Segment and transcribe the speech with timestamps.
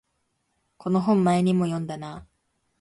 [0.79, 2.25] この本前にも読んだな